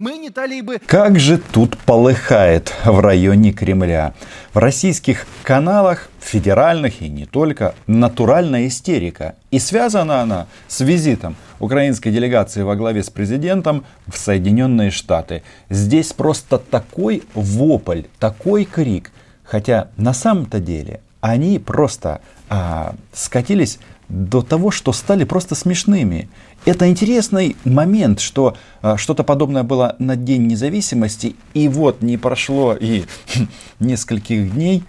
Мы 0.00 0.16
не 0.16 0.30
талибы. 0.30 0.80
Как 0.86 1.20
же 1.20 1.36
тут 1.36 1.76
полыхает 1.76 2.72
в 2.86 3.00
районе 3.00 3.52
Кремля. 3.52 4.14
В 4.54 4.56
российских 4.56 5.26
каналах, 5.42 6.08
федеральных 6.20 7.02
и 7.02 7.10
не 7.10 7.26
только, 7.26 7.74
натуральная 7.86 8.66
истерика. 8.66 9.34
И 9.50 9.58
связана 9.58 10.22
она 10.22 10.46
с 10.68 10.80
визитом 10.80 11.36
украинской 11.58 12.08
делегации 12.10 12.62
во 12.62 12.76
главе 12.76 13.02
с 13.02 13.10
президентом 13.10 13.84
в 14.06 14.16
Соединенные 14.16 14.90
Штаты. 14.90 15.42
Здесь 15.68 16.14
просто 16.14 16.56
такой 16.56 17.22
вопль, 17.34 18.04
такой 18.18 18.64
крик. 18.64 19.10
Хотя 19.44 19.88
на 19.98 20.14
самом-то 20.14 20.60
деле 20.60 21.00
они 21.20 21.58
просто 21.58 22.22
а, 22.48 22.94
скатились 23.12 23.78
до 24.10 24.42
того, 24.42 24.70
что 24.70 24.92
стали 24.92 25.24
просто 25.24 25.54
смешными. 25.54 26.28
Это 26.64 26.88
интересный 26.88 27.56
момент, 27.64 28.20
что 28.20 28.56
а, 28.82 28.96
что-то 28.96 29.22
подобное 29.22 29.62
было 29.62 29.94
на 29.98 30.16
День 30.16 30.46
независимости, 30.46 31.36
и 31.54 31.68
вот 31.68 32.02
не 32.02 32.16
прошло 32.16 32.74
и 32.74 33.04
нескольких 33.80 34.52
дней, 34.52 34.84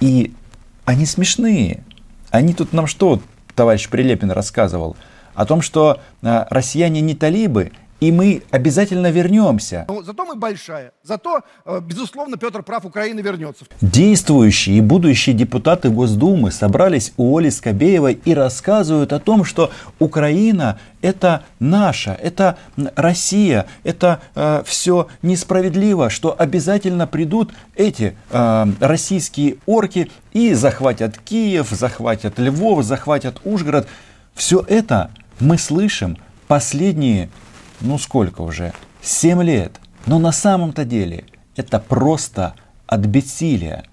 и 0.00 0.32
они 0.84 1.06
смешные. 1.06 1.82
Они 2.30 2.52
тут 2.52 2.72
нам 2.72 2.86
что, 2.86 3.20
товарищ 3.54 3.88
Прилепин 3.88 4.30
рассказывал? 4.30 4.96
О 5.34 5.46
том, 5.46 5.62
что 5.62 6.00
а, 6.22 6.46
россияне 6.50 7.00
не 7.00 7.14
талибы, 7.14 7.72
и 8.00 8.12
мы 8.12 8.42
обязательно 8.50 9.10
вернемся. 9.10 9.84
Но 9.88 10.02
зато 10.02 10.24
мы 10.24 10.36
большая. 10.36 10.92
Зато, 11.02 11.40
э, 11.64 11.80
безусловно, 11.80 12.36
Петр 12.36 12.62
прав, 12.62 12.84
Украина 12.84 13.20
вернется. 13.20 13.64
Действующие 13.80 14.78
и 14.78 14.80
будущие 14.80 15.34
депутаты 15.34 15.90
Госдумы 15.90 16.50
собрались 16.50 17.12
у 17.16 17.36
Оли 17.36 17.50
Скобеевой 17.50 18.20
и 18.24 18.34
рассказывают 18.34 19.12
о 19.12 19.18
том, 19.18 19.44
что 19.44 19.70
Украина 19.98 20.78
это 21.00 21.44
наша, 21.60 22.12
это 22.12 22.58
Россия, 22.96 23.66
это 23.84 24.20
э, 24.34 24.62
все 24.66 25.08
несправедливо, 25.22 26.10
что 26.10 26.34
обязательно 26.38 27.06
придут 27.06 27.52
эти 27.76 28.16
э, 28.30 28.66
российские 28.80 29.56
орки 29.66 30.10
и 30.32 30.54
захватят 30.54 31.18
Киев, 31.18 31.68
захватят 31.70 32.38
Львов, 32.38 32.84
захватят 32.84 33.40
Ужгород. 33.44 33.88
Все 34.34 34.64
это 34.68 35.10
мы 35.40 35.58
слышим 35.58 36.16
последние 36.48 37.28
ну 37.80 37.98
сколько 37.98 38.42
уже, 38.42 38.72
7 39.02 39.42
лет. 39.42 39.80
Но 40.06 40.18
на 40.18 40.32
самом-то 40.32 40.84
деле 40.84 41.24
это 41.56 41.78
просто 41.78 42.54
от 42.86 43.00
бессилия. 43.00 43.84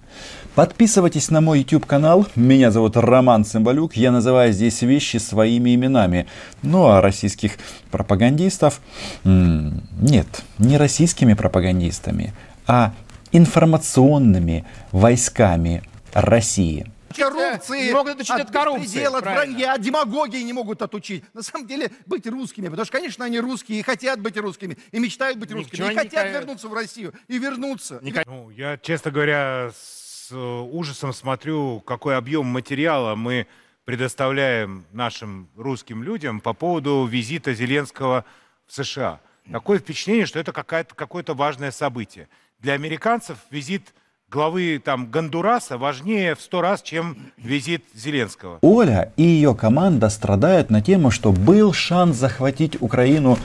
Подписывайтесь 0.54 1.30
на 1.30 1.42
мой 1.42 1.58
YouTube 1.58 1.84
канал. 1.84 2.26
Меня 2.34 2.70
зовут 2.70 2.96
Роман 2.96 3.44
Цымбалюк. 3.44 3.94
Я 3.94 4.10
называю 4.10 4.54
здесь 4.54 4.80
вещи 4.80 5.18
своими 5.18 5.74
именами. 5.74 6.26
Ну 6.62 6.86
а 6.86 7.02
российских 7.02 7.58
пропагандистов... 7.90 8.80
Нет, 9.24 10.26
не 10.58 10.78
российскими 10.78 11.34
пропагандистами, 11.34 12.32
а 12.66 12.94
информационными 13.32 14.64
войсками 14.92 15.82
России 16.14 16.86
коррупции, 17.16 17.86
не 17.86 17.92
могут 17.92 18.14
отучить 18.14 18.30
от, 18.30 18.40
от 18.42 18.50
коррупции, 18.50 19.02
от 19.02 19.24
вранья, 19.24 19.76
демагогии 19.78 20.42
не 20.42 20.52
могут 20.52 20.82
отучить. 20.82 21.24
На 21.34 21.42
самом 21.42 21.66
деле 21.66 21.90
быть 22.06 22.26
русскими, 22.26 22.68
потому 22.68 22.84
что, 22.84 22.92
конечно, 22.92 23.24
они 23.24 23.40
русские 23.40 23.80
и 23.80 23.82
хотят 23.82 24.20
быть 24.20 24.36
русскими, 24.36 24.78
и 24.92 24.98
мечтают 24.98 25.38
быть 25.38 25.50
русскими, 25.50 25.76
Ничего 25.76 25.90
и 25.90 25.94
хотят 25.94 26.26
не... 26.26 26.32
вернуться 26.32 26.68
в 26.68 26.74
Россию, 26.74 27.14
и 27.28 27.38
вернуться. 27.38 27.98
Не... 28.02 28.14
Ну, 28.26 28.50
я, 28.50 28.78
честно 28.78 29.10
говоря, 29.10 29.70
с 29.74 30.28
э, 30.30 30.36
ужасом 30.36 31.12
смотрю, 31.12 31.80
какой 31.80 32.16
объем 32.16 32.46
материала 32.46 33.14
мы 33.14 33.46
предоставляем 33.84 34.84
нашим 34.92 35.48
русским 35.56 36.02
людям 36.02 36.40
по 36.40 36.52
поводу 36.52 37.06
визита 37.06 37.54
Зеленского 37.54 38.24
в 38.66 38.74
США. 38.74 39.20
Такое 39.50 39.78
впечатление, 39.78 40.26
что 40.26 40.40
это 40.40 40.52
какое-то 40.52 41.34
важное 41.34 41.70
событие. 41.70 42.28
Для 42.58 42.72
американцев 42.72 43.38
визит 43.50 43.94
главы 44.30 44.80
там 44.84 45.06
Гондураса 45.10 45.78
важнее 45.78 46.34
в 46.34 46.40
сто 46.40 46.60
раз, 46.60 46.82
чем 46.82 47.16
визит 47.36 47.84
Зеленского. 47.94 48.58
Оля 48.60 49.12
и 49.16 49.22
ее 49.22 49.54
команда 49.54 50.08
страдают 50.08 50.68
на 50.68 50.82
тему, 50.82 51.10
что 51.10 51.30
был 51.32 51.72
шанс 51.72 52.16
захватить 52.16 52.80
Украину 52.82 53.36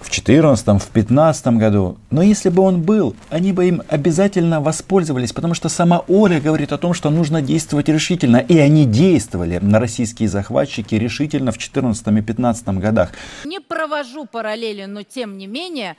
в 0.00 0.10
2014, 0.10 0.66
в 0.66 0.92
2015 0.92 1.46
году. 1.46 1.98
Но 2.10 2.20
если 2.20 2.48
бы 2.48 2.62
он 2.62 2.82
был, 2.82 3.14
они 3.30 3.52
бы 3.52 3.68
им 3.68 3.82
обязательно 3.88 4.60
воспользовались, 4.60 5.32
потому 5.32 5.54
что 5.54 5.68
сама 5.68 6.04
Оля 6.08 6.40
говорит 6.40 6.72
о 6.72 6.78
том, 6.78 6.94
что 6.94 7.10
нужно 7.10 7.40
действовать 7.40 7.88
решительно. 7.88 8.38
И 8.38 8.58
они 8.58 8.86
действовали 8.86 9.58
на 9.62 9.78
российские 9.78 10.28
захватчики 10.28 10.96
решительно 10.96 11.52
в 11.52 11.58
2014 11.58 12.02
и 12.02 12.10
2015 12.10 12.68
годах. 12.80 13.12
Не 13.44 13.60
провожу 13.60 14.26
параллели, 14.26 14.84
но 14.84 15.04
тем 15.04 15.38
не 15.38 15.46
менее, 15.46 15.96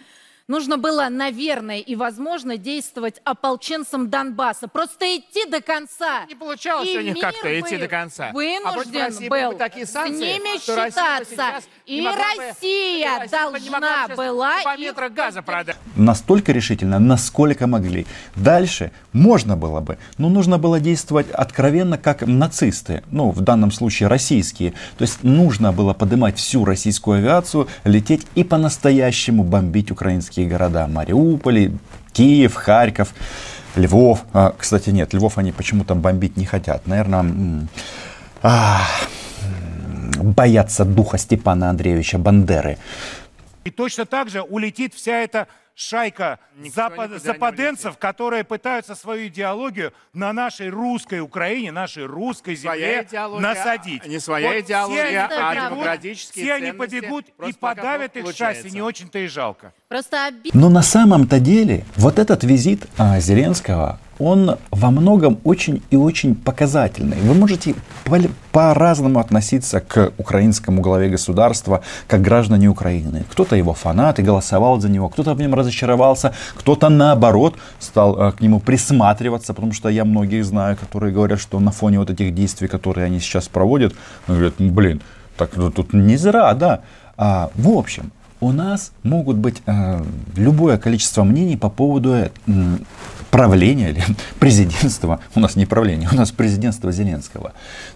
Нужно 0.48 0.78
было, 0.78 1.08
наверное, 1.10 1.80
и 1.80 1.96
возможно 1.96 2.56
действовать 2.56 3.20
ополченцам 3.24 4.12
Донбасса. 4.12 4.68
Просто 4.68 5.18
идти 5.18 5.50
до 5.50 5.60
конца. 5.60 6.26
Не 6.28 6.36
получалось 6.36 6.88
и 6.88 7.00
у 7.00 7.02
них 7.02 7.20
как-то 7.20 7.60
идти 7.60 7.78
до 7.78 7.88
конца. 7.88 8.30
Вынужден 8.32 9.26
а 9.26 9.30
был 9.30 9.58
такие 9.58 9.88
санкции, 9.88 10.18
с 10.18 10.20
ними 10.20 10.60
считаться. 10.60 11.64
И 11.88 12.06
Россия 12.06 13.22
бы, 13.22 13.28
должна 13.28 14.08
была 14.16 14.62
по 14.64 14.78
метра 14.78 15.10
газа 15.10 15.42
продать. 15.42 15.78
Настолько 15.96 16.52
решительно, 16.52 17.00
насколько 17.00 17.66
могли. 17.66 18.06
Дальше 18.36 18.92
можно 19.14 19.58
было 19.58 19.80
бы, 19.80 19.98
но 20.20 20.30
нужно 20.30 20.60
было 20.60 20.80
действовать 20.80 21.32
откровенно 21.32 21.98
как 21.98 22.22
нацисты. 22.22 23.04
Ну, 23.10 23.32
в 23.32 23.42
данном 23.42 23.72
случае 23.72 24.10
российские. 24.10 24.74
То 25.00 25.06
есть 25.06 25.24
нужно 25.24 25.74
было 25.74 25.96
поднимать 25.96 26.38
всю 26.38 26.66
российскую 26.66 27.18
авиацию, 27.18 27.68
лететь 27.84 28.28
и 28.36 28.44
по-настоящему 28.44 29.44
бомбить 29.44 29.90
украинские 29.90 30.35
российские 30.36 30.48
города. 30.48 30.88
Мариуполь, 30.88 31.72
Киев, 32.14 32.56
Харьков, 32.56 33.14
Львов. 33.76 34.24
А, 34.34 34.54
кстати, 34.58 34.92
нет, 34.92 35.14
Львов 35.14 35.38
они 35.38 35.52
почему-то 35.52 35.96
бомбить 35.96 36.38
не 36.38 36.46
хотят. 36.46 36.88
Наверное, 36.88 37.68
а, 38.42 38.82
боятся 40.18 40.86
духа 40.86 41.18
Степана 41.18 41.70
Андреевича 41.70 42.18
Бандеры. 42.18 42.78
И 43.66 43.72
точно 43.72 44.06
так 44.06 44.30
же 44.30 44.42
улетит 44.42 44.94
вся 44.94 45.22
эта 45.22 45.48
шайка 45.76 46.40
запад, 46.74 47.22
западенцев, 47.22 47.98
которые 47.98 48.44
пытаются 48.44 48.96
свою 48.96 49.28
идеологию 49.28 49.94
на 50.14 50.34
нашей 50.34 50.70
русской 50.70 51.20
Украине, 51.20 51.72
нашей 51.72 52.06
русской 52.06 52.56
земле 52.56 53.08
насадить. 53.12 54.06
Не 54.08 54.20
своя 54.20 54.54
вот 54.54 54.58
идеология, 54.58 55.28
все 55.28 55.38
а 55.38 55.70
демократические 55.70 56.46
Все 56.46 56.54
они 56.54 56.72
побегут 56.72 57.26
и 57.46 57.54
подавят 57.54 58.16
их 58.16 58.34
счастье, 58.34 58.72
не 58.72 58.82
очень-то 58.82 59.20
и 59.20 59.28
жалко. 59.28 59.74
Просто 59.90 60.28
оби... 60.28 60.52
Но 60.54 60.70
на 60.70 60.82
самом-то 60.82 61.40
деле 61.40 61.86
вот 61.96 62.20
этот 62.20 62.44
визит 62.44 62.88
а, 62.98 63.20
Зеленского, 63.20 64.00
он 64.20 64.58
во 64.72 64.92
многом 64.92 65.40
очень 65.44 65.82
и 65.90 65.96
очень 65.96 66.36
показательный. 66.36 67.18
Вы 67.18 67.34
можете 67.34 67.76
по-разному 68.52 69.20
относиться 69.20 69.82
к 69.82 70.12
украинскому 70.18 70.82
главе 70.82 71.10
государства, 71.10 71.82
как 72.08 72.22
граждане 72.22 72.70
Украины. 72.70 73.26
Кто-то 73.32 73.56
его 73.56 73.74
фанат 73.74 74.20
и 74.20 74.24
голосовал 74.24 74.80
за 74.80 74.90
него, 74.90 75.10
кто-то 75.10 75.34
в 75.34 75.40
нем 75.40 75.54
разочаровался, 75.54 76.34
кто-то 76.56 76.90
наоборот 76.90 77.56
стал 77.80 78.18
э, 78.18 78.32
к 78.32 78.42
нему 78.42 78.60
присматриваться, 78.60 79.54
потому 79.54 79.74
что 79.74 79.90
я 79.90 80.06
многих 80.06 80.46
знаю, 80.46 80.78
которые 80.78 81.14
говорят, 81.14 81.40
что 81.40 81.60
на 81.60 81.72
фоне 81.72 82.00
вот 82.00 82.10
этих 82.10 82.34
действий, 82.34 82.68
которые 82.68 83.06
они 83.06 83.20
сейчас 83.20 83.48
проводят, 83.48 83.94
говорят, 84.28 84.54
блин, 84.60 85.02
так 85.38 85.56
ну, 85.56 85.72
тут 85.72 85.94
не 85.94 86.18
зря, 86.18 86.54
да. 86.54 86.82
А, 87.18 87.50
в 87.56 87.70
общем, 87.70 88.12
у 88.42 88.52
нас 88.52 88.92
могут 89.04 89.38
быть 89.38 89.62
э, 89.66 90.04
любое 90.36 90.78
количество 90.78 91.24
мнений 91.24 91.58
по 91.58 91.70
поводу 91.70 92.14
э, 92.14 92.30
правления 93.36 93.90
или 93.90 94.04
президентства. 94.40 95.20
У 95.36 95.42
нас 95.42 95.58
не 95.58 95.66
правление, 95.66 96.08
у 96.10 96.16
нас 96.16 96.32
президентство 96.32 96.94
Зеленского. 96.94 97.52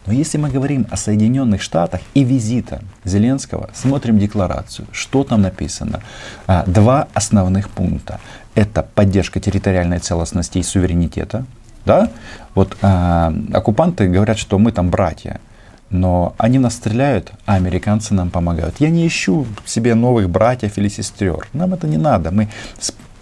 Но 0.06 0.12
если 0.12 0.38
мы 0.38 0.50
говорим 0.50 0.86
о 0.92 0.98
Соединенных 0.98 1.62
Штатах 1.62 2.02
и 2.14 2.26
визита 2.26 2.82
Зеленского, 3.06 3.70
смотрим 3.74 4.20
декларацию, 4.20 4.86
что 4.92 5.24
там 5.24 5.42
написано. 5.42 6.02
А, 6.46 6.66
два 6.68 7.08
основных 7.14 7.70
пункта. 7.70 8.20
Это 8.54 8.84
поддержка 8.84 9.40
территориальной 9.40 10.00
целостности 10.00 10.58
и 10.58 10.64
суверенитета. 10.64 11.46
Да? 11.86 12.10
Вот 12.54 12.78
а, 12.82 13.34
оккупанты 13.54 14.10
говорят, 14.10 14.38
что 14.38 14.60
мы 14.60 14.74
там 14.74 14.90
братья. 14.90 15.40
Но 15.90 16.36
они 16.38 16.60
нас 16.60 16.74
стреляют, 16.74 17.32
а 17.46 17.56
американцы 17.56 18.14
нам 18.14 18.30
помогают. 18.30 18.76
Я 18.80 18.90
не 18.90 19.08
ищу 19.08 19.48
себе 19.66 19.96
новых 19.96 20.30
братьев 20.30 20.78
или 20.78 20.90
сестер. 20.90 21.48
Нам 21.54 21.74
это 21.74 21.88
не 21.88 21.98
надо. 21.98 22.30
Мы 22.32 22.50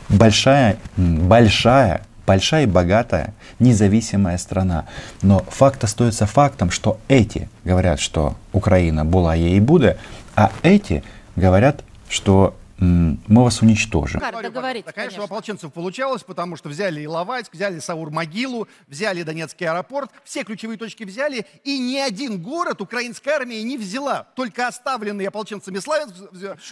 большая, 0.10 0.78
большая, 0.98 2.07
большая 2.28 2.64
и 2.64 2.68
богатая, 2.68 3.34
независимая 3.58 4.38
страна. 4.38 4.86
Но 5.24 5.40
факт 5.50 5.84
остается 5.84 6.28
фактом, 6.28 6.70
что 6.70 7.00
эти 7.08 7.50
говорят, 7.64 8.00
что 8.00 8.36
Украина 8.54 9.06
была 9.06 9.34
ей 9.34 9.58
и 9.58 9.62
будет, 9.62 9.98
а 10.36 10.52
эти 10.62 11.04
говорят, 11.36 11.84
что 12.10 12.56
мы 12.80 13.44
вас 13.44 13.62
уничтожим. 13.62 14.22
Договоритесь, 14.22 14.92
конечно, 14.94 14.94
конечно, 14.94 15.22
у 15.24 15.26
ополченцев 15.26 15.74
получалось, 15.74 16.24
потому 16.24 16.56
что 16.56 16.70
взяли 16.70 17.04
Иловайск, 17.04 17.54
взяли 17.54 17.80
Саур-Могилу, 17.80 18.68
взяли 18.88 19.24
Донецкий 19.24 19.68
аэропорт, 19.68 20.12
все 20.24 20.44
ключевые 20.44 20.78
точки 20.78 21.04
взяли, 21.04 21.46
и 21.64 21.80
ни 21.80 21.98
один 21.98 22.42
город 22.42 22.82
украинская 22.82 23.36
армия 23.36 23.64
не 23.64 23.78
взяла. 23.78 24.28
Только 24.36 24.68
оставленные 24.68 25.30
ополченцами 25.30 25.80
Славянск 25.80 26.16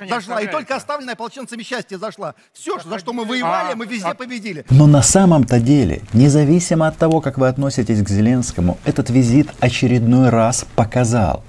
зашла, 0.07 0.41
и 0.41 0.47
только 0.47 0.75
оставленная 0.75 1.13
ополченцами 1.13 1.63
Счастье 1.63 1.97
зашла. 1.97 2.35
Все, 2.53 2.79
за 2.79 2.99
что 2.99 3.13
мы 3.13 3.25
воевали, 3.25 3.73
а, 3.73 3.75
мы 3.75 3.85
везде 3.87 4.13
победили. 4.13 4.65
Но 4.69 4.85
на 4.85 5.01
самом-то 5.01 5.59
деле, 5.59 6.01
независимо 6.13 6.87
от 6.87 6.97
того, 6.97 7.21
как 7.21 7.37
вы 7.37 7.47
относитесь 7.47 8.03
к 8.03 8.09
Зеленскому, 8.09 8.77
этот 8.85 9.09
визит 9.09 9.49
очередной 9.59 10.29
раз 10.29 10.65
показал, 10.75 11.43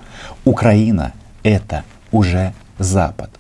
Украина– 0.44 1.12
это 1.42 1.84
уже 2.10 2.54
Запад. 2.78 3.30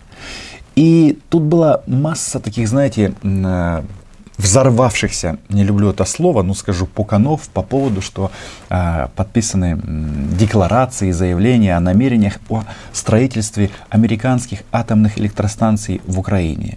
И 0.76 1.18
тут 1.30 1.42
была 1.42 1.80
масса 1.86 2.38
таких, 2.38 2.68
знаете, 2.68 3.14
э, 3.22 3.82
взорвавшихся, 4.36 5.38
не 5.48 5.64
люблю 5.64 5.90
это 5.90 6.04
слово, 6.04 6.42
но 6.42 6.54
скажу, 6.54 6.86
пуканов 6.86 7.48
по 7.48 7.62
поводу, 7.62 8.02
что 8.02 8.30
э, 8.68 9.08
подписаны 9.16 9.80
декларации, 10.38 11.12
заявления 11.12 11.76
о 11.76 11.80
намерениях 11.80 12.38
о 12.50 12.64
строительстве 12.92 13.70
американских 13.88 14.60
атомных 14.70 15.18
электростанций 15.18 16.02
в 16.06 16.18
Украине. 16.18 16.76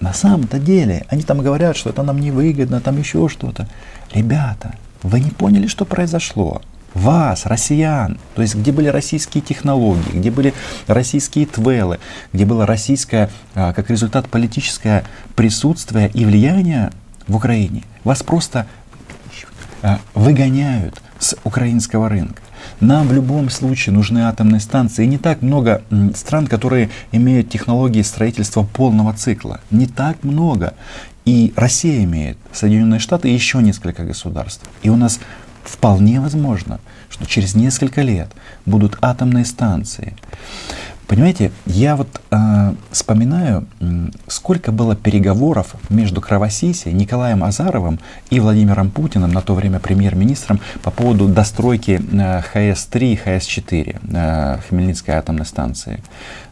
На 0.00 0.12
самом-то 0.12 0.58
деле, 0.58 1.06
они 1.08 1.22
там 1.22 1.38
говорят, 1.38 1.76
что 1.76 1.90
это 1.90 2.02
нам 2.02 2.20
невыгодно, 2.20 2.80
там 2.80 2.98
еще 2.98 3.28
что-то. 3.28 3.66
Ребята, 4.12 4.74
вы 5.02 5.20
не 5.20 5.30
поняли, 5.30 5.66
что 5.66 5.84
произошло? 5.84 6.60
Вас, 6.94 7.46
россиян, 7.46 8.18
то 8.34 8.42
есть 8.42 8.54
где 8.54 8.72
были 8.72 8.88
российские 8.88 9.42
технологии, 9.42 10.18
где 10.18 10.30
были 10.30 10.54
российские 10.86 11.46
твелы, 11.46 11.98
где 12.32 12.44
было 12.44 12.66
российское, 12.66 13.30
а, 13.54 13.72
как 13.72 13.90
результат, 13.90 14.28
политическое 14.28 15.04
присутствие 15.36 16.10
и 16.12 16.24
влияние 16.24 16.90
в 17.26 17.36
Украине, 17.36 17.84
вас 18.04 18.22
просто 18.22 18.66
а, 19.82 20.00
выгоняют 20.14 21.00
с 21.18 21.36
украинского 21.44 22.08
рынка. 22.08 22.42
Нам 22.80 23.08
в 23.08 23.12
любом 23.12 23.50
случае 23.50 23.94
нужны 23.94 24.20
атомные 24.20 24.60
станции. 24.60 25.04
И 25.04 25.08
не 25.08 25.18
так 25.18 25.42
много 25.42 25.82
стран, 26.14 26.46
которые 26.46 26.90
имеют 27.12 27.50
технологии 27.50 28.02
строительства 28.02 28.62
полного 28.62 29.12
цикла. 29.14 29.60
Не 29.70 29.86
так 29.86 30.22
много. 30.22 30.74
И 31.24 31.52
Россия 31.56 32.04
имеет, 32.04 32.38
Соединенные 32.52 33.00
Штаты 33.00 33.30
и 33.30 33.34
еще 33.34 33.58
несколько 33.58 34.04
государств. 34.04 34.68
И 34.82 34.88
у 34.88 34.96
нас 34.96 35.20
Вполне 35.68 36.20
возможно, 36.20 36.80
что 37.10 37.26
через 37.26 37.54
несколько 37.54 38.00
лет 38.00 38.28
будут 38.64 38.96
атомные 39.02 39.44
станции. 39.44 40.16
Понимаете, 41.08 41.52
я 41.64 41.96
вот 41.96 42.20
э, 42.30 42.74
вспоминаю, 42.90 43.66
сколько 44.26 44.72
было 44.72 44.94
переговоров 44.94 45.74
между 45.88 46.20
Кровосиси, 46.20 46.88
Николаем 46.88 47.42
Азаровым 47.42 47.98
и 48.28 48.38
Владимиром 48.40 48.90
Путиным, 48.90 49.32
на 49.32 49.40
то 49.40 49.54
время 49.54 49.80
премьер-министром, 49.80 50.60
по 50.82 50.90
поводу 50.90 51.26
достройки 51.26 51.98
э, 52.12 52.42
ХС-3 52.42 53.20
ХС-4, 53.24 54.00
э, 54.12 54.58
Хмельницкой 54.68 55.14
атомной 55.14 55.46
станции. 55.46 56.02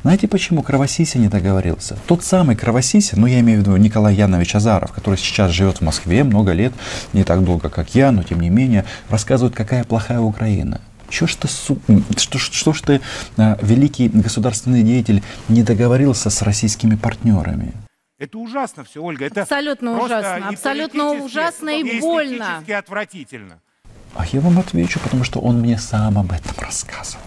Знаете, 0.00 0.26
почему 0.26 0.62
Кровосися 0.62 1.18
не 1.18 1.28
договорился? 1.28 1.98
Тот 2.06 2.24
самый 2.24 2.56
Кровосися, 2.56 3.20
ну 3.20 3.26
я 3.26 3.40
имею 3.40 3.58
в 3.58 3.60
виду 3.60 3.76
Николай 3.76 4.14
Янович 4.14 4.54
Азаров, 4.54 4.90
который 4.92 5.16
сейчас 5.16 5.50
живет 5.50 5.78
в 5.78 5.80
Москве 5.82 6.24
много 6.24 6.52
лет, 6.52 6.72
не 7.12 7.24
так 7.24 7.44
долго, 7.44 7.68
как 7.68 7.94
я, 7.94 8.10
но 8.10 8.22
тем 8.22 8.40
не 8.40 8.48
менее, 8.48 8.86
рассказывает, 9.10 9.54
какая 9.54 9.84
плохая 9.84 10.20
Украина. 10.20 10.80
Что 11.10 11.26
ж 11.26 11.34
ты, 11.36 11.48
что, 11.48 12.38
что 12.38 12.72
ж 12.72 12.80
ты, 12.80 13.00
а, 13.36 13.58
великий 13.62 14.08
государственный 14.08 14.82
деятель, 14.82 15.22
не 15.48 15.62
договорился 15.62 16.30
с 16.30 16.42
российскими 16.42 16.96
партнерами? 16.96 17.72
Это 18.18 18.38
ужасно 18.38 18.84
все, 18.84 19.02
Ольга. 19.02 19.26
Это 19.26 19.42
абсолютно 19.42 20.02
ужасно. 20.02 20.48
Абсолютно 20.48 21.12
ужасно 21.12 21.70
и, 21.70 21.82
и 21.82 22.00
больно. 22.00 22.64
И 22.66 22.72
отвратительно. 22.72 23.60
А 24.14 24.24
я 24.32 24.40
вам 24.40 24.58
отвечу, 24.58 24.98
потому 25.00 25.22
что 25.24 25.40
он 25.40 25.60
мне 25.60 25.78
сам 25.78 26.18
об 26.18 26.32
этом 26.32 26.52
рассказывал. 26.58 27.22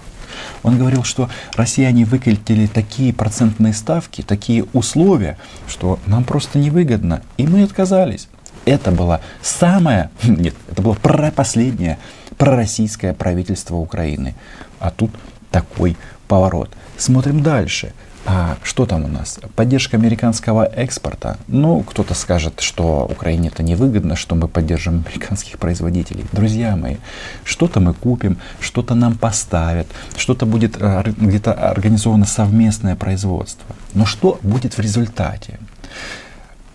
Он 0.64 0.78
говорил, 0.78 1.04
что 1.04 1.30
россияне 1.54 2.06
выкатили 2.06 2.66
такие 2.66 3.14
процентные 3.14 3.74
ставки, 3.74 4.24
такие 4.24 4.66
условия, 4.74 5.38
что 5.68 6.00
нам 6.08 6.24
просто 6.24 6.58
невыгодно. 6.58 7.22
И 7.38 7.46
мы 7.46 7.64
отказались. 7.64 8.28
Это 8.66 8.92
было 8.92 9.22
самое, 9.42 10.10
нет, 10.24 10.56
это 10.68 10.82
было 10.82 10.96
последнее 10.96 12.00
пророссийское 12.40 13.14
правительство 13.14 13.76
Украины. 13.76 14.34
А 14.80 14.90
тут 14.90 15.12
такой 15.52 15.96
поворот. 16.28 16.72
Смотрим 16.98 17.44
дальше. 17.44 17.94
А 18.26 18.58
что 18.64 18.86
там 18.86 19.06
у 19.06 19.08
нас? 19.08 19.40
Поддержка 19.56 19.98
американского 19.98 20.66
экспорта. 20.66 21.38
Ну, 21.48 21.82
кто-то 21.84 22.14
скажет, 22.14 22.62
что 22.62 23.08
Украине 23.10 23.50
это 23.50 23.62
невыгодно, 23.64 24.16
что 24.16 24.36
мы 24.36 24.48
поддержим 24.48 25.04
американских 25.06 25.58
производителей. 25.58 26.26
Друзья 26.32 26.76
мои, 26.76 26.98
что-то 27.44 27.80
мы 27.80 27.94
купим, 27.94 28.38
что-то 28.60 28.96
нам 28.96 29.18
поставят, 29.18 29.88
что-то 30.16 30.46
будет 30.46 30.78
а, 30.80 31.04
где-то 31.04 31.54
организовано 31.54 32.26
совместное 32.26 32.96
производство. 32.96 33.76
Но 33.94 34.06
что 34.06 34.40
будет 34.44 34.78
в 34.78 34.80
результате? 34.80 35.60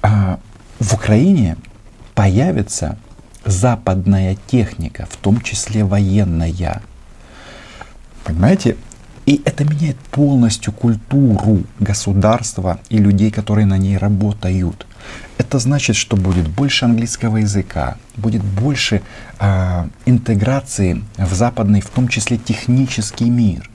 А, 0.03 0.39
в 0.79 0.95
Украине 0.95 1.57
появится 2.15 2.99
западная 3.45 4.37
техника, 4.47 5.07
в 5.11 5.17
том 5.17 5.41
числе 5.41 5.85
военная. 5.85 6.83
Понимаете? 8.25 8.77
И 9.27 9.41
это 9.45 9.65
меняет 9.65 9.97
полностью 10.11 10.73
культуру 10.73 11.63
государства 11.81 12.79
и 12.91 12.99
людей, 12.99 13.31
которые 13.31 13.67
на 13.67 13.79
ней 13.79 13.97
работают. 13.97 14.87
Это 15.39 15.59
значит, 15.59 15.97
что 15.97 16.17
будет 16.17 16.49
больше 16.49 16.85
английского 16.85 17.39
языка, 17.39 17.97
будет 18.17 18.43
больше 18.43 19.03
э, 19.41 19.89
интеграции 20.05 21.03
в 21.17 21.33
западный, 21.33 21.81
в 21.81 21.89
том 21.89 22.09
числе 22.09 22.37
технический 22.37 23.31
мир. 23.31 23.71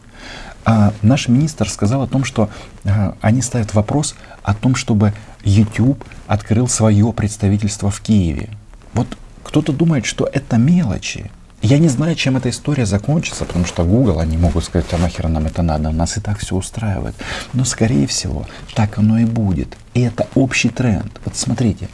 А 0.66 0.94
наш 1.02 1.28
министр 1.28 1.68
сказал 1.68 2.04
о 2.04 2.08
том, 2.08 2.24
что 2.24 2.50
э, 2.84 3.14
они 3.22 3.42
ставят 3.42 3.74
вопрос 3.74 4.16
о 4.44 4.54
том, 4.54 4.76
чтобы 4.76 5.14
YouTube 5.44 6.04
открыл 6.28 6.68
свое 6.68 7.12
представительство 7.12 7.90
в 7.90 8.02
Киеве. 8.02 8.50
Вот 8.94 9.08
кто-то 9.44 9.74
думает, 9.74 10.06
что 10.06 10.30
это 10.32 10.58
мелочи. 10.58 11.32
Я 11.62 11.78
не 11.78 11.90
знаю, 11.90 12.16
чем 12.16 12.38
эта 12.38 12.50
история 12.50 12.86
закончится, 12.86 13.44
потому 13.44 13.66
что 13.66 13.84
Google, 13.84 14.20
они 14.20 14.38
могут 14.38 14.64
сказать, 14.64 14.88
а 14.94 14.98
нахер 14.98 15.28
нам 15.28 15.46
это 15.46 15.62
надо, 15.62 15.92
нас 15.92 16.16
и 16.16 16.22
так 16.22 16.40
все 16.40 16.56
устраивает. 16.56 17.16
Но, 17.52 17.66
скорее 17.66 18.08
всего, 18.08 18.46
так 18.76 18.98
оно 18.98 19.20
и 19.20 19.26
будет. 19.26 19.76
И 19.94 20.02
это 20.02 20.28
общий 20.36 20.70
тренд. 20.70 21.20
Вот 21.26 21.36
смотрите, 21.36 21.90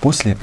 после 0.00 0.38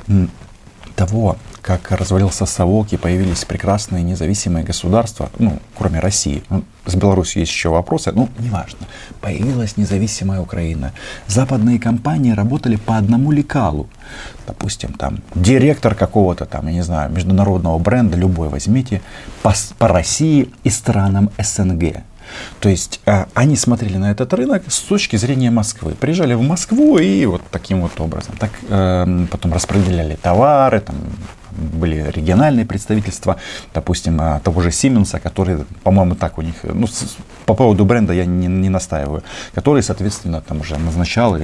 того, 0.95 1.38
как 1.68 1.92
развалился 1.92 2.46
совок 2.46 2.94
и 2.94 2.98
появились 2.98 3.44
прекрасные 3.44 4.02
независимые 4.02 4.64
государства, 4.64 5.30
ну, 5.38 5.60
кроме 5.78 6.00
России. 6.00 6.42
Ну, 6.50 6.64
с 6.86 6.96
Беларусью 6.96 7.42
есть 7.42 7.52
еще 7.52 7.68
вопросы, 7.68 8.14
ну, 8.14 8.30
неважно. 8.40 8.88
Появилась 9.19 9.75
независимая 9.75 10.40
Украина. 10.40 10.94
Западные 11.28 11.78
компании 11.78 12.31
работали 12.31 12.78
по 12.78 12.96
одному 12.96 13.34
лекалу. 13.34 13.90
Допустим, 14.48 14.94
там, 14.94 15.19
директор 15.36 15.94
какого-то 15.94 16.46
там, 16.46 16.68
я 16.68 16.74
не 16.74 16.84
знаю, 16.84 17.12
международного 17.12 17.77
бренда, 17.80 18.15
любой 18.15 18.48
возьмите, 18.48 19.01
по, 19.44 19.53
по 19.77 19.89
России 19.89 20.50
и 20.63 20.70
странам 20.70 21.32
СНГ. 21.38 21.98
То 22.60 22.70
есть 22.70 23.01
э, 23.06 23.25
они 23.34 23.56
смотрели 23.56 23.98
на 23.98 24.12
этот 24.12 24.34
рынок 24.34 24.63
с 24.68 24.80
точки 24.80 25.18
зрения 25.18 25.51
Москвы. 25.51 25.94
Приезжали 25.94 26.34
в 26.34 26.41
Москву 26.41 26.98
и 26.98 27.25
вот 27.25 27.41
таким 27.51 27.82
вот 27.82 28.00
образом. 28.00 28.36
Так 28.38 28.51
э, 28.70 29.25
потом 29.32 29.53
распределяли 29.53 30.15
товары, 30.15 30.80
там, 30.80 30.96
были 31.58 32.12
региональные 32.12 32.66
представительства, 32.66 33.38
допустим, 33.74 34.22
э, 34.22 34.40
того 34.44 34.62
же 34.62 34.72
Сименса, 34.72 35.20
который, 35.20 35.66
по-моему, 35.84 36.16
так 36.16 36.38
у 36.38 36.42
них, 36.42 36.56
ну, 36.64 36.88
по 37.46 37.54
поводу 37.54 37.86
бренда 37.86 38.14
я 38.14 38.26
не, 38.26 38.48
не 38.48 38.70
настаиваю, 38.70 39.24
который, 39.54 39.84
соответственно, 39.84 40.42
там 40.42 40.62
уже 40.62 40.78
назначал 40.78 41.38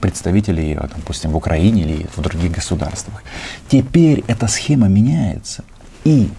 представителей, 0.00 0.74
э, 0.74 0.88
допустим, 0.96 1.30
в 1.30 1.36
Украине 1.36 1.82
или 1.82 2.06
в 2.16 2.20
других 2.20 2.52
государствах. 2.52 3.22
Теперь 3.68 4.24
эта 4.28 4.46
схема 4.46 4.88
меняется. 4.88 5.64
И 6.04 6.30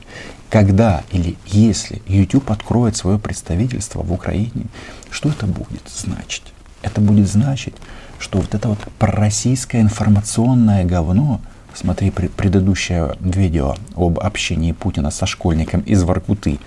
когда 0.49 1.03
или 1.11 1.37
если 1.45 2.01
YouTube 2.07 2.49
откроет 2.51 2.95
свое 2.95 3.19
представительство 3.19 4.01
в 4.01 4.11
Украине, 4.11 4.65
что 5.11 5.29
это 5.29 5.45
будет 5.45 5.87
значить? 5.87 6.43
Это 6.81 7.01
будет 7.01 7.27
значить, 7.27 7.75
что 8.19 8.39
вот 8.39 8.55
это 8.55 8.69
вот 8.69 8.79
пророссийское 8.97 9.81
информационное 9.81 10.85
говно, 10.85 11.41
смотри 11.79 12.11
предыдущее 12.11 13.15
видео 13.21 13.75
об 13.95 14.19
общении 14.19 14.73
Путина 14.73 15.11
со 15.11 15.25
школьником 15.25 15.79
из 15.81 16.03
Воркуты, 16.03 16.59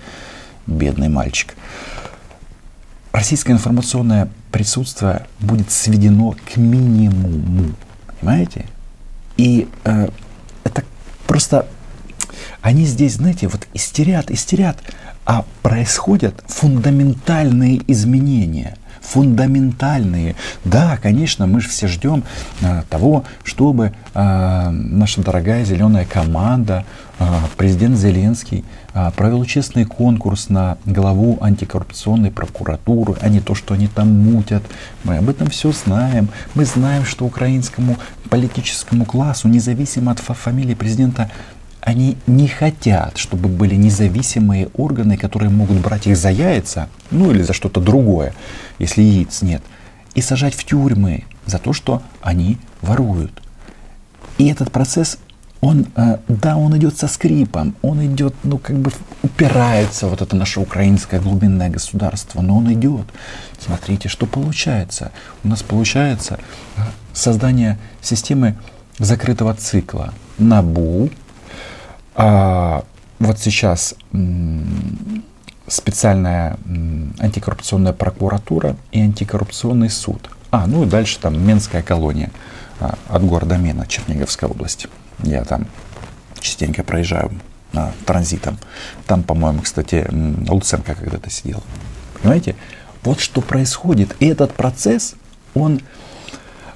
бедный 0.65 1.09
мальчик, 1.09 1.55
российское 3.11 3.53
информационное 3.53 4.29
присутствие 4.51 5.27
будет 5.39 5.69
сведено 5.71 6.31
к 6.31 6.57
минимуму, 6.57 7.73
понимаете? 8.19 8.65
И 9.37 9.67
э, 9.83 10.09
это 10.63 10.83
просто 11.27 11.67
они 12.61 12.85
здесь, 12.85 13.15
знаете, 13.15 13.47
вот 13.47 13.67
истерят, 13.73 14.31
истерят, 14.31 14.77
а 15.25 15.45
происходят 15.61 16.43
фундаментальные 16.47 17.81
изменения. 17.91 18.77
Фундаментальные. 19.03 20.35
Да, 20.63 20.97
конечно, 20.97 21.45
мы 21.45 21.61
же 21.61 21.69
все 21.69 21.87
ждем 21.87 22.23
а, 22.61 22.83
того, 22.89 23.25
чтобы 23.43 23.93
а, 24.13 24.71
наша 24.71 25.21
дорогая 25.21 25.65
зеленая 25.65 26.05
команда, 26.05 26.85
а, 27.19 27.43
президент 27.57 27.97
Зеленский 27.97 28.65
провел 29.15 29.43
честный 29.45 29.85
конкурс 29.85 30.49
на 30.49 30.77
главу 30.85 31.39
антикоррупционной 31.41 32.29
прокуратуры, 32.29 33.15
а 33.21 33.29
не 33.29 33.39
то, 33.39 33.55
что 33.55 33.73
они 33.73 33.87
там 33.87 34.11
мутят. 34.11 34.61
Мы 35.03 35.17
об 35.17 35.29
этом 35.29 35.49
все 35.49 35.71
знаем. 35.71 36.29
Мы 36.53 36.65
знаем, 36.65 37.03
что 37.03 37.25
украинскому 37.25 37.97
политическому 38.29 39.05
классу, 39.05 39.47
независимо 39.47 40.11
от 40.11 40.19
фамилии 40.19 40.75
президента, 40.75 41.31
они 41.85 42.17
не 42.27 42.47
хотят, 42.47 43.17
чтобы 43.17 43.49
были 43.49 43.75
независимые 43.75 44.69
органы, 44.73 45.17
которые 45.17 45.49
могут 45.49 45.77
брать 45.79 46.07
их 46.07 46.15
за 46.15 46.29
яйца, 46.29 46.87
ну 47.11 47.31
или 47.31 47.41
за 47.41 47.53
что-то 47.53 47.81
другое, 47.81 48.33
если 48.79 49.01
яиц 49.01 49.41
нет, 49.41 49.61
и 50.15 50.21
сажать 50.21 50.55
в 50.55 50.63
тюрьмы 50.63 51.25
за 51.45 51.59
то, 51.59 51.73
что 51.73 52.01
они 52.21 52.57
воруют. 52.81 53.41
И 54.37 54.47
этот 54.47 54.71
процесс, 54.71 55.17
он, 55.59 55.87
э, 55.95 56.19
да, 56.29 56.55
он 56.55 56.77
идет 56.77 56.97
со 56.97 57.07
скрипом, 57.07 57.75
он 57.81 58.05
идет, 58.05 58.33
ну, 58.43 58.57
как 58.57 58.77
бы 58.77 58.91
упирается 59.21 60.07
вот 60.07 60.21
это 60.21 60.35
наше 60.37 60.61
украинское 60.61 61.19
глубинное 61.19 61.69
государство, 61.69 62.41
но 62.41 62.57
он 62.57 62.71
идет. 62.73 63.07
Смотрите, 63.59 64.07
что 64.07 64.25
получается. 64.25 65.11
У 65.43 65.49
нас 65.49 65.63
получается 65.63 66.39
э, 66.77 66.81
создание 67.13 67.77
системы 68.01 68.55
закрытого 68.99 69.53
цикла. 69.53 70.13
НАБУ, 70.37 71.09
а 72.15 72.83
вот 73.19 73.39
сейчас 73.39 73.95
специальная 75.67 76.57
антикоррупционная 77.19 77.93
прокуратура 77.93 78.75
и 78.91 79.01
антикоррупционный 79.01 79.89
суд. 79.89 80.29
А, 80.51 80.67
ну 80.67 80.83
и 80.83 80.85
дальше 80.85 81.19
там 81.19 81.41
Менская 81.45 81.81
колония 81.81 82.31
а, 82.79 82.95
от 83.07 83.25
города 83.25 83.57
Мена, 83.57 83.87
Черниговской 83.87 84.49
области. 84.49 84.87
Я 85.23 85.43
там 85.45 85.65
частенько 86.39 86.83
проезжаю 86.83 87.31
а, 87.73 87.91
транзитом. 88.05 88.57
Там, 89.07 89.23
по-моему, 89.23 89.61
кстати, 89.61 90.05
Луценко 90.47 90.95
когда-то 90.95 91.29
сидел. 91.29 91.63
Понимаете? 92.21 92.55
Вот 93.03 93.19
что 93.19 93.41
происходит. 93.41 94.15
И 94.19 94.27
этот 94.27 94.53
процесс, 94.53 95.15
он, 95.55 95.81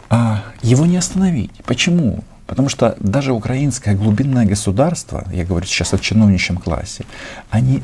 а, 0.10 0.44
его 0.62 0.86
не 0.86 0.98
остановить. 0.98 1.52
Почему? 1.66 2.24
Потому 2.48 2.70
что 2.70 2.96
даже 3.02 3.34
украинское 3.34 3.94
глубинное 3.94 4.46
государство, 4.46 5.28
я 5.34 5.44
говорю 5.44 5.66
сейчас 5.66 5.94
о 5.94 6.00
чиновничьем 6.00 6.58
классе, 6.58 7.06
они, 7.50 7.84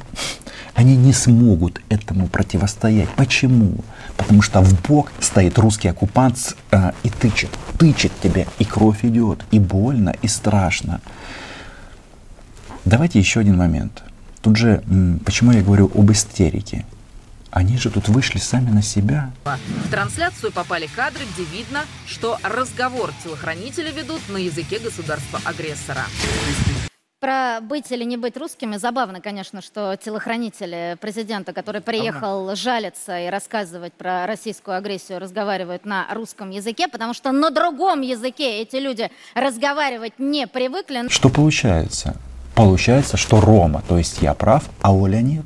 они 0.74 0.96
не 0.96 1.12
смогут 1.12 1.82
этому 1.89 2.27
противостоять. 2.27 3.10
Почему? 3.10 3.75
Потому 4.15 4.41
что 4.41 4.62
в 4.62 4.82
бок 4.88 5.12
стоит 5.20 5.60
русский 5.60 5.89
оккупант 5.89 6.55
э, 6.72 6.93
и 7.03 7.10
тычет, 7.10 7.50
тычет 7.77 8.13
тебе, 8.24 8.48
и 8.58 8.63
кровь 8.63 9.03
идет, 9.03 9.43
и 9.51 9.60
больно, 9.60 10.15
и 10.22 10.29
страшно. 10.29 11.01
Давайте 12.86 13.20
еще 13.20 13.41
один 13.41 13.58
момент. 13.58 14.01
Тут 14.41 14.55
же, 14.55 14.82
почему 15.25 15.51
я 15.51 15.62
говорю 15.62 15.91
об 15.93 16.12
истерике? 16.12 16.86
Они 17.53 17.77
же 17.77 17.91
тут 17.91 18.07
вышли 18.07 18.39
сами 18.39 18.72
на 18.72 18.81
себя. 18.81 19.31
В 19.45 19.91
трансляцию 19.91 20.51
попали 20.51 20.88
кадры, 20.88 21.24
где 21.33 21.43
видно, 21.43 21.81
что 22.07 22.39
разговор 22.41 23.12
телохранители 23.24 23.91
ведут 23.91 24.22
на 24.29 24.38
языке 24.38 24.79
государства-агрессора. 24.79 26.01
Про 27.19 27.60
быть 27.62 27.91
или 27.91 28.03
не 28.05 28.17
быть 28.17 28.36
русскими 28.38 28.77
забавно, 28.77 29.22
конечно, 29.22 29.62
что 29.62 29.95
телохранители 29.95 30.98
президента, 31.00 31.53
который 31.53 31.79
приехал 31.79 32.45
ага. 32.45 32.55
жалиться 32.55 33.19
и 33.19 33.29
рассказывать 33.29 33.93
про 33.93 34.25
российскую 34.25 34.75
агрессию, 34.75 35.19
разговаривают 35.19 35.86
на 35.86 36.07
русском 36.12 36.50
языке, 36.50 36.88
потому 36.88 37.13
что 37.13 37.31
на 37.31 37.51
другом 37.51 38.01
языке 38.01 38.62
эти 38.62 38.77
люди 38.77 39.12
разговаривать 39.36 40.17
не 40.17 40.48
привыкли. 40.48 41.07
Что 41.07 41.29
получается? 41.29 42.15
Получается, 42.55 43.15
что 43.15 43.39
Рома, 43.39 43.83
то 43.88 44.00
есть 44.00 44.24
я 44.24 44.33
прав, 44.33 44.63
а 44.81 44.91
Оля 44.93 45.22
нет. 45.22 45.45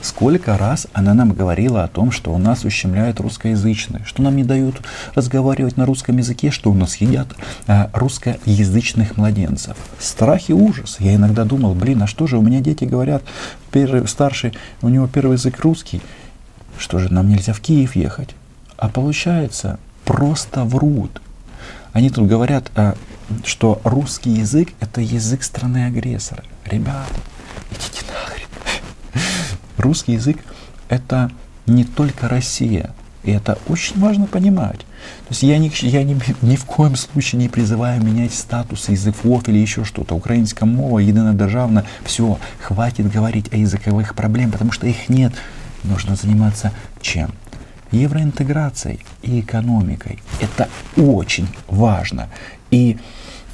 Сколько 0.00 0.56
раз 0.56 0.86
она 0.92 1.12
нам 1.12 1.32
говорила 1.32 1.82
о 1.82 1.88
том, 1.88 2.12
что 2.12 2.32
у 2.32 2.38
нас 2.38 2.64
ущемляют 2.64 3.20
русскоязычные, 3.20 4.04
что 4.04 4.22
нам 4.22 4.36
не 4.36 4.44
дают 4.44 4.80
разговаривать 5.14 5.76
на 5.76 5.86
русском 5.86 6.16
языке, 6.18 6.50
что 6.50 6.70
у 6.70 6.74
нас 6.74 6.96
едят 6.96 7.28
а, 7.66 7.90
русскоязычных 7.92 9.16
младенцев. 9.16 9.76
Страх 9.98 10.50
и 10.50 10.52
ужас. 10.52 10.96
Я 11.00 11.16
иногда 11.16 11.44
думал, 11.44 11.74
блин, 11.74 12.02
а 12.02 12.06
что 12.06 12.28
же, 12.28 12.38
у 12.38 12.42
меня 12.42 12.60
дети 12.60 12.84
говорят, 12.84 13.22
первый, 13.72 14.06
старший, 14.06 14.52
у 14.82 14.88
него 14.88 15.08
первый 15.08 15.32
язык 15.32 15.58
русский, 15.60 16.00
что 16.78 17.00
же, 17.00 17.12
нам 17.12 17.28
нельзя 17.28 17.52
в 17.52 17.60
Киев 17.60 17.96
ехать? 17.96 18.36
А 18.76 18.88
получается, 18.88 19.80
просто 20.04 20.62
врут. 20.62 21.20
Они 21.92 22.08
тут 22.10 22.28
говорят, 22.28 22.70
а, 22.76 22.94
что 23.44 23.80
русский 23.82 24.30
язык 24.30 24.68
это 24.78 25.00
язык 25.00 25.42
страны 25.42 25.86
агрессора. 25.86 26.44
Ребята, 26.64 27.08
идите. 27.72 27.97
Русский 29.78 30.12
язык— 30.12 30.38
это 30.88 31.30
не 31.66 31.84
только 31.84 32.28
Россия. 32.28 32.94
И 33.24 33.30
это 33.30 33.58
очень 33.68 33.98
важно 34.00 34.26
понимать. 34.26 34.78
То 34.78 35.30
есть 35.30 35.42
я, 35.42 35.58
ни, 35.58 35.70
я 35.84 36.02
ни, 36.02 36.18
ни 36.42 36.56
в 36.56 36.64
коем 36.64 36.96
случае 36.96 37.40
не 37.40 37.48
призываю 37.48 38.02
менять 38.02 38.32
статус 38.32 38.88
языков 38.88 39.48
или 39.48 39.58
еще 39.58 39.84
что-то. 39.84 40.14
Украинская 40.14 40.68
мова, 40.68 40.98
единодержавна, 40.98 41.84
все, 42.04 42.38
хватит 42.60 43.10
говорить 43.10 43.52
о 43.52 43.56
языковых 43.56 44.14
проблемах, 44.14 44.52
потому 44.52 44.72
что 44.72 44.86
их 44.86 45.08
нет. 45.08 45.32
Нужно 45.84 46.16
заниматься 46.16 46.72
чем? 47.00 47.30
Евроинтеграцией 47.90 49.00
и 49.22 49.40
экономикой. 49.40 50.20
Это 50.40 50.68
очень 50.96 51.48
важно. 51.68 52.28
И 52.70 52.98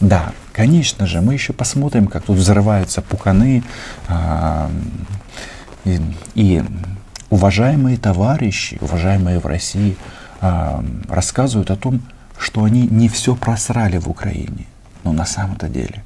да, 0.00 0.32
конечно 0.52 1.06
же, 1.06 1.20
мы 1.20 1.34
еще 1.34 1.52
посмотрим, 1.52 2.06
как 2.06 2.24
тут 2.24 2.36
взрываются 2.36 3.00
пуканы, 3.00 3.62
а, 4.08 4.70
и, 5.84 6.00
и 6.34 6.62
уважаемые 7.30 7.96
товарищи, 7.96 8.78
уважаемые 8.80 9.38
в 9.38 9.46
России, 9.46 9.96
э, 10.40 10.82
рассказывают 11.08 11.70
о 11.70 11.76
том, 11.76 12.02
что 12.38 12.64
они 12.64 12.86
не 12.86 13.08
все 13.08 13.34
просрали 13.34 13.98
в 13.98 14.08
Украине. 14.08 14.66
Но 15.02 15.12
на 15.12 15.26
самом-то 15.26 15.68
деле 15.68 16.02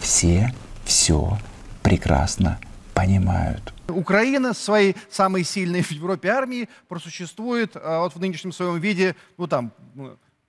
все 0.00 0.52
все 0.84 1.38
прекрасно 1.82 2.58
понимают. 2.94 3.74
Украина 3.88 4.54
своей 4.54 4.96
самой 5.10 5.44
сильной 5.44 5.82
в 5.82 5.90
Европе 5.90 6.28
армии 6.30 6.68
просуществует 6.88 7.72
а, 7.76 8.00
вот 8.00 8.14
в 8.14 8.20
нынешнем 8.20 8.52
своем 8.52 8.78
виде, 8.78 9.14
ну 9.36 9.46
там, 9.46 9.72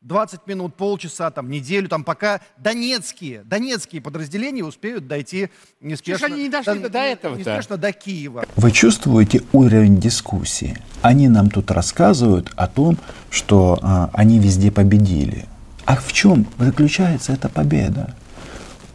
20 0.08 0.48
минут, 0.48 0.76
полчаса, 0.76 1.30
там, 1.32 1.50
неделю, 1.50 1.90
там, 1.90 2.04
пока 2.04 2.40
донецкие, 2.58 3.44
донецкие 3.44 4.02
подразделения 4.02 4.64
успеют 4.64 5.08
дойти 5.08 5.50
неспешно, 5.82 6.28
они 6.28 6.44
не 6.44 6.50
дошли 6.50 6.80
до, 6.80 6.90
до 6.90 7.00
этого 7.00 7.36
неспешно 7.36 7.78
до 7.78 7.92
Киева. 7.92 8.46
Вы 8.56 8.72
чувствуете 8.72 9.44
уровень 9.52 10.00
дискуссии? 10.00 10.78
Они 11.02 11.28
нам 11.28 11.50
тут 11.50 11.72
рассказывают 11.72 12.52
о 12.56 12.68
том, 12.68 12.98
что 13.30 13.78
а, 13.82 14.10
они 14.14 14.40
везде 14.40 14.72
победили. 14.72 15.46
А 15.86 15.96
в 15.96 16.12
чем 16.14 16.48
заключается 16.58 17.34
эта 17.34 17.50
победа? 17.50 18.16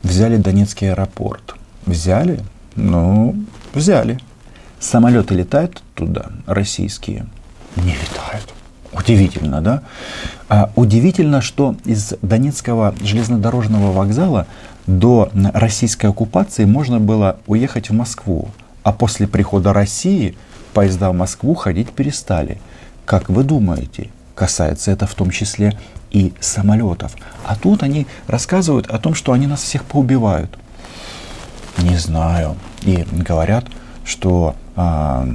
Взяли 0.02 0.36
Донецкий 0.36 0.90
аэропорт. 0.90 1.54
Взяли? 1.86 2.40
Ну, 2.74 3.36
взяли. 3.74 4.18
Самолеты 4.80 5.34
летают 5.34 5.82
туда, 5.94 6.32
российские? 6.46 7.26
Не 7.76 7.92
летают. 7.92 8.52
Удивительно, 8.92 9.62
да? 9.62 9.82
А, 10.48 10.70
удивительно, 10.76 11.40
что 11.40 11.74
из 11.84 12.12
Донецкого 12.20 12.94
железнодорожного 13.02 13.90
вокзала 13.90 14.46
до 14.86 15.30
российской 15.54 16.06
оккупации 16.06 16.64
можно 16.64 17.00
было 17.00 17.38
уехать 17.46 17.88
в 17.88 17.94
Москву, 17.94 18.48
а 18.82 18.92
после 18.92 19.26
прихода 19.26 19.72
России 19.72 20.36
поезда 20.74 21.10
в 21.10 21.14
Москву 21.14 21.54
ходить 21.54 21.90
перестали. 21.90 22.60
Как 23.06 23.30
вы 23.30 23.44
думаете, 23.44 24.10
касается 24.34 24.90
это 24.90 25.06
в 25.06 25.14
том 25.14 25.30
числе 25.30 25.78
и 26.10 26.34
самолетов. 26.40 27.14
А 27.44 27.56
тут 27.56 27.82
они 27.82 28.06
рассказывают 28.26 28.86
о 28.88 28.98
том, 28.98 29.14
что 29.14 29.32
они 29.32 29.46
нас 29.46 29.62
всех 29.62 29.84
поубивают. 29.84 30.58
Не 31.78 31.96
знаю. 31.96 32.56
И 32.82 33.06
говорят, 33.10 33.64
что 34.04 34.54
а, 34.76 35.26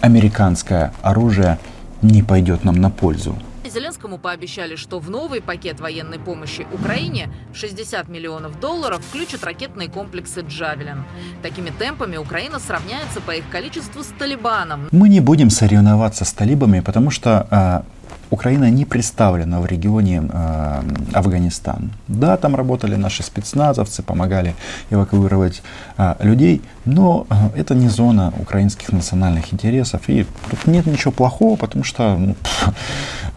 американское 0.00 0.92
оружие 1.02 1.58
не 2.02 2.22
пойдет 2.22 2.64
нам 2.64 2.76
на 2.76 2.90
пользу. 2.90 3.36
Зеленскому 3.68 4.18
пообещали, 4.18 4.76
что 4.76 4.98
в 4.98 5.10
новый 5.10 5.40
пакет 5.40 5.80
военной 5.80 6.18
помощи 6.18 6.66
Украине 6.72 7.28
60 7.52 8.08
миллионов 8.08 8.58
долларов 8.60 9.02
включат 9.06 9.44
ракетные 9.44 9.88
комплексы 9.88 10.40
«Джавелин». 10.40 11.04
Такими 11.42 11.70
темпами 11.70 12.16
Украина 12.16 12.58
сравняется 12.58 13.20
по 13.20 13.32
их 13.32 13.48
количеству 13.50 14.02
с 14.02 14.08
Талибаном. 14.18 14.88
Мы 14.90 15.08
не 15.08 15.20
будем 15.20 15.50
соревноваться 15.50 16.24
с 16.24 16.32
талибами, 16.32 16.80
потому 16.80 17.10
что 17.10 17.46
а, 17.50 17.84
Украина 18.30 18.70
не 18.70 18.84
представлена 18.84 19.60
в 19.60 19.66
регионе 19.66 20.22
э, 20.30 20.82
Афганистан. 21.14 21.90
Да, 22.08 22.36
там 22.36 22.56
работали 22.56 22.94
наши 22.96 23.22
спецназовцы, 23.22 24.02
помогали 24.02 24.54
эвакуировать 24.90 25.62
э, 25.96 26.14
людей, 26.20 26.60
но 26.84 27.26
э, 27.30 27.34
это 27.56 27.74
не 27.74 27.88
зона 27.88 28.32
украинских 28.38 28.92
национальных 28.92 29.52
интересов. 29.54 30.02
И 30.08 30.26
тут 30.50 30.66
нет 30.66 30.86
ничего 30.86 31.12
плохого, 31.12 31.56
потому 31.56 31.84
что, 31.84 32.16
ну, 32.18 32.34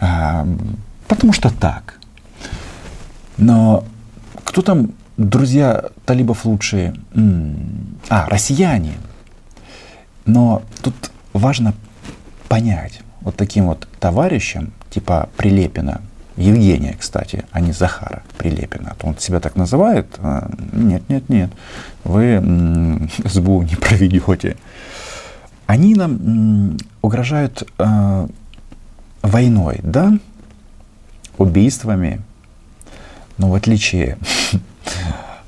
э, 0.01 0.45
потому 1.07 1.31
что 1.31 1.49
так. 1.49 1.99
Но 3.37 3.85
кто 4.43 4.61
там 4.61 4.91
друзья 5.15 5.85
талибов 6.05 6.45
лучшие? 6.45 6.93
А, 8.09 8.27
россияне. 8.27 8.93
Но 10.25 10.63
тут 10.81 11.11
важно 11.33 11.73
понять 12.49 13.01
вот 13.21 13.35
таким 13.35 13.67
вот 13.67 13.87
товарищам, 13.99 14.73
типа 14.89 15.29
Прилепина, 15.37 16.01
Евгения, 16.37 16.95
кстати, 16.99 17.45
а 17.51 17.59
не 17.59 17.71
Захара 17.71 18.23
Прилепина. 18.37 18.95
Он 19.03 19.17
себя 19.17 19.39
так 19.39 19.55
называет? 19.55 20.07
А, 20.19 20.49
нет, 20.73 21.07
нет, 21.09 21.29
нет. 21.29 21.51
Вы 22.03 23.09
СБУ 23.25 23.63
не 23.63 23.75
проведете. 23.75 24.57
Они 25.67 25.95
нам 25.95 26.77
угрожают 27.01 27.67
э, 27.77 28.27
войной, 29.21 29.79
да? 29.83 30.13
Убийствами. 31.37 32.21
Но 33.37 33.49
в 33.49 33.55
отличие 33.55 34.17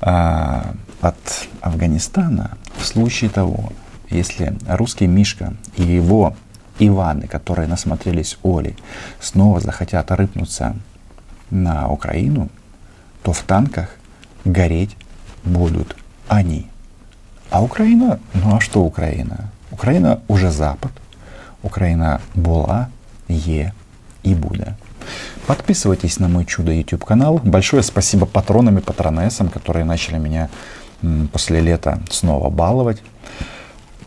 от 0.00 1.48
Афганистана, 1.60 2.56
в 2.76 2.84
случае 2.84 3.30
того, 3.30 3.72
если 4.10 4.56
русский 4.66 5.06
Мишка 5.06 5.54
и 5.76 5.82
его 5.82 6.34
Иваны, 6.78 7.26
которые 7.26 7.68
насмотрелись 7.68 8.38
Оли, 8.42 8.76
снова 9.20 9.60
захотят 9.60 10.10
рыпнуться 10.10 10.76
на 11.50 11.88
Украину, 11.88 12.48
то 13.22 13.32
в 13.32 13.42
танках 13.42 13.88
гореть 14.44 14.96
будут 15.44 15.96
они. 16.28 16.66
А 17.50 17.62
Украина, 17.62 18.18
ну 18.34 18.56
а 18.56 18.60
что 18.60 18.82
Украина? 18.82 19.50
Украина 19.70 20.20
уже 20.28 20.50
Запад. 20.50 20.92
Украина 21.62 22.20
была, 22.34 22.88
е 23.28 23.72
и 24.22 24.34
будет. 24.34 24.74
Подписывайтесь 25.46 26.18
на 26.18 26.28
мой 26.28 26.46
чудо 26.46 26.72
YouTube 26.72 27.04
канал. 27.04 27.40
Большое 27.44 27.82
спасибо 27.82 28.26
патронам 28.26 28.78
и 28.78 28.80
патронессам, 28.80 29.48
которые 29.48 29.84
начали 29.84 30.18
меня 30.18 30.48
после 31.32 31.60
лета 31.60 32.00
снова 32.10 32.50
баловать. 32.50 33.02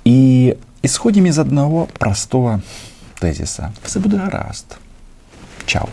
И 0.04 0.58
исходим 0.84 1.26
из 1.26 1.40
одного 1.40 1.88
простого 2.00 2.62
тезиса. 3.20 3.74
Все 3.84 4.00
буде 4.00 4.18
гаразд. 4.18 4.78
Чао. 5.66 5.90